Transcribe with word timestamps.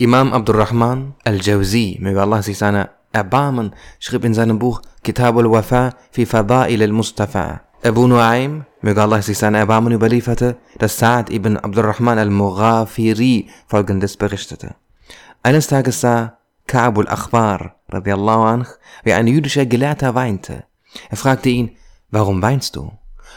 Imam 0.00 0.32
Abdurrahman 0.32 1.12
al-Jawzi, 1.24 1.98
möge 2.00 2.22
Allah 2.22 2.42
sich 2.42 2.56
seiner 2.56 2.88
erbarmen, 3.12 3.74
schrieb 3.98 4.24
in 4.24 4.32
seinem 4.32 4.58
Buch 4.58 4.80
Kitab 5.04 5.36
al-Wafa 5.36 5.92
fi 6.10 6.24
Fada'il 6.24 6.82
al-Mustafa. 6.82 7.60
Abu 7.84 8.06
Nuaym, 8.06 8.64
möge 8.80 9.02
Allah 9.02 9.20
sich 9.20 9.36
seiner 9.36 9.58
erbarmen, 9.58 9.92
überlieferte, 9.92 10.56
dass 10.78 10.96
Sa'ad 10.96 11.28
ibn 11.28 11.58
Abdurrahman 11.58 12.18
al-Mughafiri 12.18 13.50
folgendes 13.66 14.16
berichtete. 14.16 14.74
Eines 15.42 15.66
Tages 15.66 16.00
sah 16.00 16.38
Ka'b 16.66 16.96
al-Akhbar, 17.00 17.76
radiallahu 17.90 18.42
anh, 18.44 18.66
wie 19.04 19.12
ein 19.12 19.26
jüdischer 19.26 19.66
Gelehrter 19.66 20.14
weinte. 20.14 20.64
Er 21.10 21.18
fragte 21.18 21.50
ihn, 21.50 21.76
warum 22.10 22.40
weinst 22.40 22.74
du? 22.74 22.90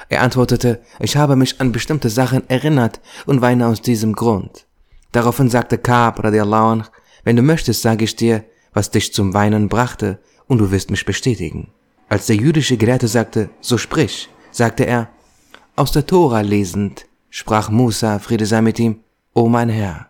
Er 0.07 0.21
antwortete, 0.21 0.81
ich 0.99 1.17
habe 1.17 1.35
mich 1.35 1.59
an 1.59 1.73
bestimmte 1.73 2.09
Sachen 2.09 2.49
erinnert 2.49 3.01
und 3.25 3.41
weine 3.41 3.67
aus 3.67 3.81
diesem 3.81 4.13
Grund. 4.13 4.65
Daraufhin 5.13 5.49
sagte 5.49 5.77
Kaab, 5.77 6.21
radiallahu 6.21 6.65
anh, 6.65 6.83
wenn 7.23 7.37
du 7.37 7.41
möchtest, 7.41 7.81
sage 7.81 8.03
ich 8.03 8.17
dir, 8.17 8.43
was 8.73 8.91
dich 8.91 9.13
zum 9.13 9.33
Weinen 9.33 9.69
brachte, 9.69 10.19
und 10.47 10.57
du 10.57 10.71
wirst 10.71 10.91
mich 10.91 11.05
bestätigen. 11.05 11.69
Als 12.09 12.25
der 12.25 12.35
jüdische 12.35 12.75
Gelehrte 12.75 13.07
sagte, 13.07 13.49
so 13.61 13.77
sprich, 13.77 14.27
sagte 14.51 14.85
er, 14.85 15.07
aus 15.77 15.93
der 15.93 16.05
Tora 16.05 16.41
lesend, 16.41 17.05
sprach 17.29 17.69
Musa, 17.69 18.19
Friede 18.19 18.45
sei 18.45 18.61
mit 18.61 18.77
ihm, 18.77 18.99
O 19.33 19.47
mein 19.47 19.69
Herr, 19.69 20.09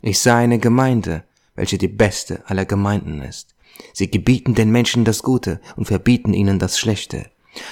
ich 0.00 0.18
sah 0.18 0.38
eine 0.38 0.58
Gemeinde, 0.58 1.24
welche 1.54 1.76
die 1.76 1.88
beste 1.88 2.42
aller 2.46 2.64
Gemeinden 2.64 3.20
ist. 3.20 3.54
Sie 3.92 4.10
gebieten 4.10 4.54
den 4.54 4.70
Menschen 4.70 5.04
das 5.04 5.22
Gute 5.22 5.60
und 5.76 5.84
verbieten 5.84 6.32
ihnen 6.32 6.58
das 6.58 6.78
Schlechte 6.78 7.26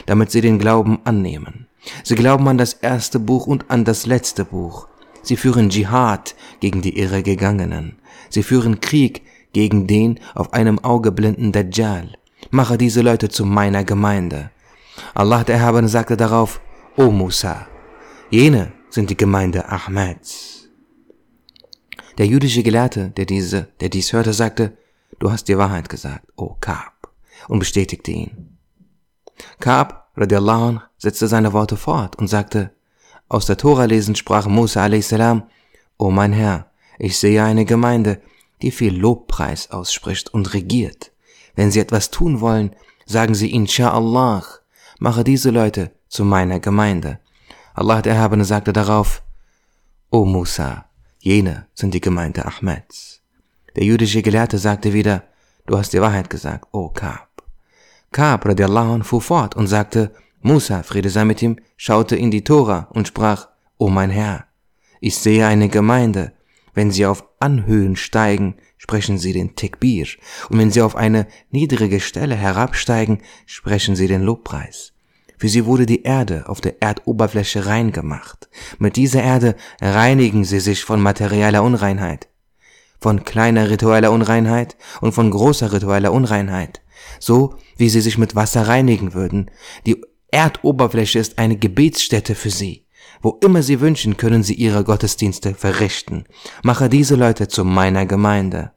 damit 0.07 0.31
sie 0.31 0.41
den 0.41 0.59
Glauben 0.59 0.99
annehmen. 1.05 1.67
Sie 2.03 2.15
glauben 2.15 2.49
an 2.49 2.59
das 2.59 2.75
erste 2.75 3.19
Buch 3.19 3.47
und 3.47 3.71
an 3.71 3.85
das 3.85 4.07
letzte 4.07 4.45
Buch. 4.45 4.89
Sie 5.25 5.37
führen 5.37 5.71
Dschihad 5.71 6.37
gegen 6.61 6.83
die 6.83 6.99
Irregegangenen. 6.99 7.97
Sie 8.29 8.43
führen 8.43 8.81
Krieg 8.81 9.23
gegen 9.53 9.87
den 9.87 10.21
auf 10.35 10.53
einem 10.53 10.79
Auge 10.79 11.13
blinden 11.13 11.51
Dajjal. 11.51 12.17
Mache 12.51 12.77
diese 12.77 13.01
Leute 13.01 13.31
zu 13.31 13.47
meiner 13.47 13.85
Gemeinde. 13.85 14.51
Allah 15.15 15.43
der 15.43 15.57
Erhabene 15.57 15.89
sagte 15.89 16.17
darauf, 16.17 16.61
O 16.97 17.11
Musa, 17.11 17.67
jene 18.31 18.73
sind 18.91 19.11
die 19.11 19.17
Gemeinde 19.17 19.69
Ahmeds. 19.69 20.69
Der 22.19 22.27
jüdische 22.27 22.63
Gelehrte, 22.63 23.11
der 23.11 23.25
diese, 23.25 23.69
der 23.81 23.89
dies 23.89 24.13
hörte, 24.13 24.33
sagte, 24.33 24.77
du 25.19 25.33
hast 25.33 25.49
die 25.49 25.59
Wahrheit 25.59 25.89
gesagt, 25.89 26.27
O 26.37 26.57
Kab, 26.61 27.09
und 27.49 27.59
bestätigte 27.59 28.13
ihn. 28.13 28.59
Kaab 29.59 30.11
radiallahu 30.17 30.65
anh, 30.65 30.81
setzte 30.97 31.27
seine 31.27 31.53
Worte 31.53 31.77
fort 31.77 32.17
und 32.17 32.29
sagte, 32.29 32.74
aus 33.35 33.47
der 33.47 33.57
Tora 33.57 33.85
lesen 33.85 34.15
sprach 34.15 34.47
Musa 34.47 34.85
a.s., 34.85 35.13
O 35.99 36.11
mein 36.11 36.33
Herr, 36.33 36.71
ich 36.99 37.19
sehe 37.19 37.43
eine 37.43 37.65
Gemeinde, 37.65 38.21
die 38.63 38.71
viel 38.71 38.97
Lobpreis 38.97 39.71
ausspricht 39.71 40.33
und 40.33 40.55
regiert. 40.55 41.11
Wenn 41.57 41.71
sie 41.73 41.81
etwas 41.81 42.11
tun 42.11 42.41
wollen, 42.41 42.75
sagen 43.07 43.35
sie 43.35 43.53
Insha'Allah, 43.53 44.45
mache 45.01 45.25
diese 45.25 45.51
Leute 45.51 45.91
zu 46.09 46.25
meiner 46.25 46.61
Gemeinde. 46.61 47.19
Allah 47.75 48.03
der 48.03 48.15
Erhabene 48.15 48.45
sagte 48.45 48.73
darauf, 48.73 49.23
O 50.11 50.25
Musa, 50.25 50.85
jene 51.19 51.67
sind 51.75 51.93
die 51.93 52.01
Gemeinde 52.01 52.47
Ahmeds. 52.47 53.21
Der 53.75 53.85
jüdische 53.85 54.23
Gelehrte 54.23 54.59
sagte 54.59 54.93
wieder, 54.93 55.25
du 55.67 55.77
hast 55.77 55.93
die 55.93 56.01
Wahrheit 56.01 56.31
gesagt, 56.31 56.69
O 56.71 56.89
Kaab. 56.89 57.43
Kaab 58.13 58.47
radiallahu 58.47 58.93
anh 58.93 59.03
fuhr 59.03 59.21
fort 59.21 59.57
und 59.57 59.67
sagte, 59.67 60.13
Musa, 60.47 60.83
Friede 60.83 61.09
sei 61.09 61.25
mit 61.25 61.41
ihm, 61.41 61.57
schaute 61.79 62.17
in 62.17 62.31
die 62.31 62.45
Tora 62.45 62.89
und 62.93 63.09
sprach, 63.09 63.49
O 63.79 63.89
mein 63.89 64.11
Herr, 64.11 64.45
ich 65.01 65.17
sehe 65.17 65.47
eine 65.47 65.71
Gemeinde, 65.71 66.35
wenn 66.75 66.91
sie 66.91 67.07
auf 67.07 67.25
Anhöhen 67.41 67.97
steigen, 67.97 68.57
sprechen 68.77 69.17
sie 69.17 69.33
den 69.33 69.57
Tekbir, 69.57 70.07
und 70.51 70.59
wenn 70.59 70.71
sie 70.71 70.83
auf 70.83 70.97
eine 70.97 71.27
niedrige 71.51 71.99
Stelle 71.99 72.35
herabsteigen, 72.35 73.23
sprechen 73.47 73.97
sie 73.97 74.07
den 74.07 74.21
Lobpreis. 74.21 74.93
Für 75.39 75.49
sie 75.49 75.65
wurde 75.65 75.87
die 75.87 76.03
Erde 76.03 76.45
auf 76.47 76.61
der 76.61 76.83
Erdoberfläche 76.83 77.65
rein 77.65 77.91
gemacht. 77.91 78.51
Mit 78.79 78.97
dieser 78.97 79.23
Erde 79.23 79.57
reinigen 79.81 80.45
sie 80.45 80.61
sich 80.61 80.85
von 80.85 81.01
materieller 81.01 81.63
Unreinheit, 81.63 82.29
von 83.01 83.25
kleiner 83.25 83.71
ritueller 83.71 84.13
Unreinheit 84.13 84.77
und 85.01 85.13
von 85.13 85.31
großer 85.31 85.73
ritueller 85.73 86.13
Unreinheit 86.13 86.83
so 87.19 87.57
wie 87.77 87.89
sie 87.89 88.01
sich 88.01 88.19
mit 88.19 88.35
Wasser 88.35 88.69
reinigen 88.69 89.15
würden. 89.15 89.51
Die 89.87 90.05
Erdoberfläche 90.35 91.21
ist 91.21 91.39
eine 91.39 91.57
Gebetsstätte 91.57 92.35
für 92.35 92.51
sie. 92.51 92.89
Wo 93.23 93.39
immer 93.41 93.63
sie 93.63 93.81
wünschen, 93.81 94.17
können 94.17 94.43
sie 94.43 94.55
ihre 94.55 94.83
Gottesdienste 94.83 95.55
verrichten. 95.55 96.25
Mache 96.65 96.89
diese 96.89 97.15
Leute 97.15 97.47
zu 97.47 97.65
meiner 97.65 98.05
Gemeinde. 98.05 98.73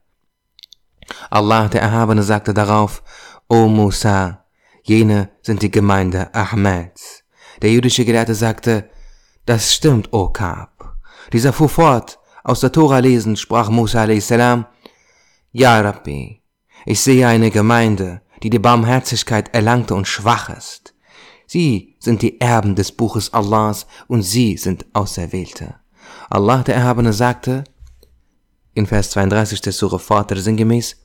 Allah 1.32 1.68
der 1.68 1.82
Erhabene 1.82 2.22
sagte 2.22 2.54
darauf, 2.54 3.02
O 3.50 3.68
Musa, 3.68 4.46
jene 4.84 5.30
sind 5.42 5.64
die 5.64 5.72
Gemeinde 5.72 6.32
Ahmeds. 6.36 7.24
Der 7.64 7.72
jüdische 7.72 8.06
Gelehrte 8.06 8.36
sagte, 8.36 8.92
das 9.48 9.74
stimmt, 9.74 10.14
O 10.14 10.30
Kab. 10.30 10.98
Dieser 11.34 11.54
fuhr 11.54 11.70
fort, 11.70 12.20
aus 12.44 12.60
der 12.60 12.72
Tora 12.72 13.00
lesend, 13.00 13.40
sprach 13.40 13.70
Musa 13.70 14.04
a.s. 14.04 14.30
Ja, 15.54 15.82
Rabbi, 15.82 16.44
ich 16.86 17.02
sehe 17.02 17.28
eine 17.28 17.50
Gemeinde, 17.50 18.22
die 18.44 18.52
die 18.52 18.60
Barmherzigkeit 18.60 19.56
erlangte 19.56 19.96
und 19.96 20.08
schwach 20.08 20.50
ist. 20.56 20.94
Sie 21.48 21.96
sind 22.00 22.22
die 22.22 22.40
Erben 22.40 22.76
des 22.76 22.92
Buches 22.92 23.34
Allahs 23.34 23.88
und 24.08 24.22
sie 24.22 24.58
sind 24.58 24.86
Auserwählte. 24.94 25.76
Allah 26.30 26.62
der 26.62 26.76
Erhabene 26.76 27.14
sagte 27.14 27.64
in 28.74 28.86
Vers 28.86 29.10
32 29.12 29.62
des 29.62 29.78
Surah 29.80 29.98
Vater 29.98 30.38
sinngemäß, 30.38 30.98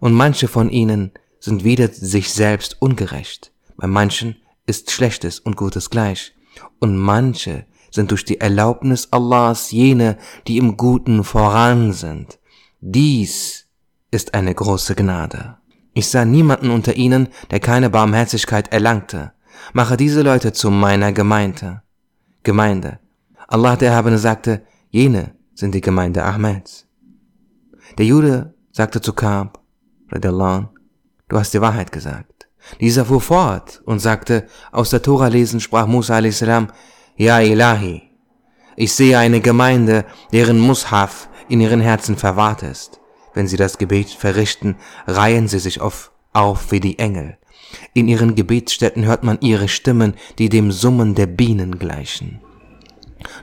und 0.00 0.12
manche 0.12 0.46
von 0.46 0.70
ihnen 0.70 1.10
sind 1.40 1.64
wieder 1.64 1.88
sich 1.88 2.32
selbst 2.32 2.80
ungerecht. 2.80 3.50
Bei 3.76 3.88
manchen 3.88 4.36
ist 4.66 4.92
Schlechtes 4.92 5.40
und 5.40 5.56
Gutes 5.56 5.90
gleich. 5.90 6.32
Und 6.78 6.96
manche 6.96 7.66
sind 7.90 8.12
durch 8.12 8.24
die 8.24 8.40
Erlaubnis 8.40 9.08
Allahs 9.10 9.72
jene, 9.72 10.18
die 10.46 10.58
im 10.58 10.76
Guten 10.76 11.24
voran 11.24 11.92
sind. 11.92 12.38
Dies 12.80 13.66
ist 14.12 14.34
eine 14.34 14.54
große 14.54 14.94
Gnade. 14.94 15.56
Ich 15.94 16.08
sah 16.08 16.24
niemanden 16.24 16.70
unter 16.70 16.94
ihnen, 16.94 17.28
der 17.50 17.58
keine 17.58 17.90
Barmherzigkeit 17.90 18.72
erlangte. 18.72 19.32
Mache 19.72 19.96
diese 19.96 20.22
Leute 20.22 20.52
zu 20.52 20.70
meiner 20.70 21.12
Gemeinde. 21.12 21.82
Gemeinde. 22.42 22.98
Allah 23.46 23.76
der 23.76 23.90
Erhabene 23.90 24.18
sagte, 24.18 24.62
jene 24.90 25.34
sind 25.54 25.74
die 25.74 25.80
Gemeinde 25.80 26.24
Ahmeds. 26.24 26.86
Der 27.96 28.06
Jude 28.06 28.54
sagte 28.70 29.00
zu 29.00 29.12
Kab, 29.12 29.60
du 30.10 31.36
hast 31.38 31.54
die 31.54 31.60
Wahrheit 31.60 31.92
gesagt. 31.92 32.48
Dieser 32.80 33.04
fuhr 33.04 33.20
fort 33.20 33.82
und 33.84 34.00
sagte, 34.00 34.46
aus 34.72 34.90
der 34.90 35.02
Tora 35.02 35.28
lesen 35.28 35.60
sprach 35.60 35.86
Musa 35.86 36.16
a.s. 36.16 36.44
Ja 37.16 37.40
Ilahi, 37.40 38.02
ich 38.76 38.92
sehe 38.92 39.18
eine 39.18 39.40
Gemeinde, 39.40 40.04
deren 40.32 40.60
Mushaf 40.60 41.28
in 41.48 41.60
ihren 41.60 41.80
Herzen 41.80 42.16
verwahrt 42.16 42.62
ist. 42.62 43.00
Wenn 43.34 43.48
sie 43.48 43.56
das 43.56 43.78
Gebet 43.78 44.10
verrichten, 44.10 44.76
reihen 45.06 45.48
sie 45.48 45.58
sich 45.58 45.80
auf, 45.80 46.12
auf 46.32 46.70
wie 46.70 46.80
die 46.80 46.98
Engel. 46.98 47.38
In 47.94 48.08
ihren 48.08 48.34
Gebetsstätten 48.34 49.06
hört 49.06 49.24
man 49.24 49.38
ihre 49.40 49.68
Stimmen, 49.68 50.14
die 50.38 50.48
dem 50.48 50.70
Summen 50.72 51.14
der 51.14 51.26
Bienen 51.26 51.78
gleichen. 51.78 52.40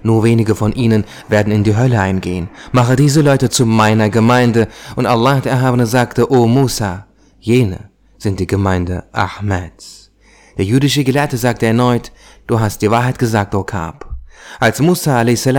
Nur 0.04 0.24
wenige 0.24 0.56
von 0.56 0.74
ihnen 0.74 1.04
werden 1.28 1.52
in 1.52 1.64
die 1.64 1.76
Hölle 1.76 2.00
eingehen. 2.00 2.50
Mache 2.72 2.96
diese 2.96 3.22
Leute 3.22 3.50
zu 3.50 3.66
meiner 3.66 4.10
Gemeinde. 4.10 4.68
Und 4.96 5.06
Allah 5.06 5.42
der 5.42 5.54
Erhabene 5.54 5.86
sagte, 5.86 6.32
O 6.32 6.48
Musa, 6.48 7.08
jene 7.40 7.90
sind 8.18 8.40
die 8.40 8.48
Gemeinde 8.48 9.04
Ahmeds. 9.12 10.12
Der 10.58 10.66
jüdische 10.66 11.04
Gelehrte 11.04 11.38
sagte 11.38 11.66
erneut, 11.66 12.12
du 12.48 12.60
hast 12.60 12.82
die 12.82 12.92
Wahrheit 12.92 13.20
gesagt, 13.20 13.54
O 13.56 13.64
Kab. 13.64 14.05
Als 14.60 14.80
Musa 14.80 15.20
a.s. 15.20 15.50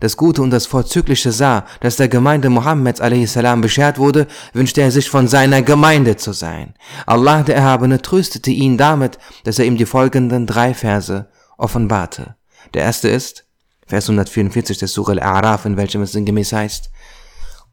das 0.00 0.16
Gute 0.16 0.42
und 0.42 0.50
das 0.50 0.66
Vorzügliche 0.66 1.32
sah, 1.32 1.64
das 1.80 1.96
der 1.96 2.08
Gemeinde 2.08 2.50
Mohammeds 2.50 3.00
a.s. 3.00 3.38
beschert 3.60 3.98
wurde, 3.98 4.26
wünschte 4.52 4.80
er 4.80 4.90
sich 4.90 5.10
von 5.10 5.28
seiner 5.28 5.62
Gemeinde 5.62 6.16
zu 6.16 6.32
sein. 6.32 6.74
Allah 7.06 7.42
der 7.42 7.56
Erhabene 7.56 8.00
tröstete 8.00 8.50
ihn 8.50 8.78
damit, 8.78 9.18
dass 9.44 9.58
er 9.58 9.64
ihm 9.64 9.76
die 9.76 9.86
folgenden 9.86 10.46
drei 10.46 10.74
Verse 10.74 11.28
offenbarte. 11.56 12.36
Der 12.74 12.82
erste 12.82 13.08
ist, 13.08 13.44
Vers 13.86 14.08
144 14.08 14.78
des 14.78 14.92
Surah 14.92 15.12
Al-A'raf, 15.12 15.66
in 15.66 15.76
welchem 15.76 16.02
es 16.02 16.12
sinngemäß 16.12 16.52
heißt, 16.52 16.90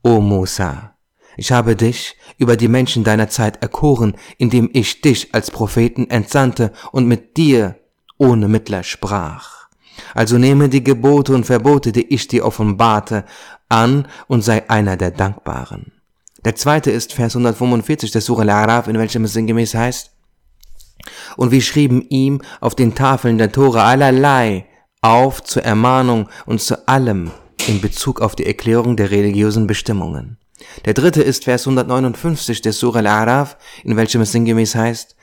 O 0.03 0.19
Musa, 0.19 0.95
ich 1.37 1.51
habe 1.51 1.75
dich 1.75 2.17
über 2.37 2.57
die 2.57 2.67
Menschen 2.67 3.03
deiner 3.03 3.29
Zeit 3.29 3.61
erkoren, 3.61 4.15
indem 4.37 4.69
ich 4.73 5.01
dich 5.01 5.33
als 5.33 5.51
Propheten 5.51 6.09
entsandte 6.09 6.73
und 6.91 7.07
mit 7.07 7.37
dir 7.37 7.79
ohne 8.17 8.47
Mittler 8.47 8.83
sprach. 8.83 9.60
Also 10.13 10.37
nehme 10.37 10.69
die 10.69 10.83
Gebote 10.83 11.33
und 11.33 11.45
Verbote, 11.45 11.91
die 11.91 12.13
ich 12.13 12.27
dir 12.27 12.45
offenbarte, 12.45 13.25
an 13.69 14.07
und 14.27 14.41
sei 14.41 14.69
einer 14.69 14.97
der 14.97 15.11
Dankbaren. 15.11 15.91
Der 16.43 16.55
zweite 16.55 16.91
ist 16.91 17.13
Vers 17.13 17.35
145 17.35 18.11
der 18.11 18.21
Surah 18.21 18.41
Al-Araf, 18.41 18.87
in 18.87 18.97
welchem 18.97 19.23
es 19.25 19.33
sinngemäß 19.33 19.75
heißt, 19.75 20.11
und 21.37 21.51
wir 21.51 21.61
schrieben 21.61 22.05
ihm 22.09 22.41
auf 22.59 22.75
den 22.75 22.95
Tafeln 22.95 23.37
der 23.37 23.51
Tora 23.51 23.85
allerlei 23.85 24.65
auf 25.01 25.43
zur 25.43 25.63
Ermahnung 25.63 26.29
und 26.45 26.61
zu 26.61 26.87
allem 26.87 27.31
in 27.67 27.81
Bezug 27.81 28.21
auf 28.21 28.35
die 28.35 28.45
Erklärung 28.45 28.97
der 28.97 29.11
religiösen 29.11 29.67
Bestimmungen. 29.67 30.37
Der 30.85 30.93
dritte 30.93 31.23
ist 31.23 31.45
Vers 31.45 31.67
159 31.67 32.61
des 32.61 32.79
Surah 32.79 32.99
Al-A'raf, 32.99 33.55
in 33.83 33.97
welchem 33.97 34.21
es 34.21 34.31
sinngemäß 34.31 34.75
heißt, 34.75 35.15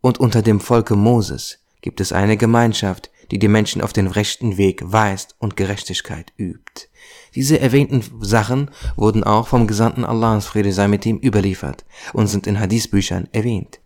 und 0.00 0.20
unter 0.20 0.42
dem 0.42 0.60
Volke 0.60 0.96
Moses 0.96 1.58
gibt 1.80 2.00
es 2.00 2.12
eine 2.12 2.36
Gemeinschaft, 2.36 3.10
die 3.30 3.38
die 3.38 3.48
Menschen 3.48 3.82
auf 3.82 3.92
den 3.92 4.06
rechten 4.06 4.56
Weg 4.56 4.82
weist 4.84 5.34
und 5.38 5.56
Gerechtigkeit 5.56 6.32
übt. 6.38 6.88
Diese 7.34 7.58
erwähnten 7.58 8.02
Sachen 8.20 8.70
wurden 8.96 9.24
auch 9.24 9.48
vom 9.48 9.66
Gesandten 9.66 10.04
Allahs 10.04 10.46
Friede 10.46 10.72
sei 10.72 10.88
mit 10.88 11.04
ihm 11.04 11.18
überliefert 11.22 11.84
und 12.12 12.28
sind 12.28 12.46
in 12.46 12.60
Hadithbüchern 12.60 13.28
erwähnt. 13.32 13.80